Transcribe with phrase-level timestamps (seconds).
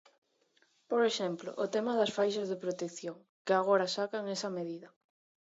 [0.89, 4.87] Por exemplo, o tema das faixas de protección, que agora sacan esa medida.